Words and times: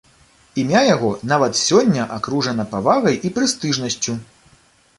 Імя 0.61 0.79
яго 0.95 1.11
нават 1.31 1.59
сёння 1.67 2.07
акружана 2.17 2.67
павагай 2.73 3.19
і 3.29 3.33
прэстыжнасцю. 3.39 4.19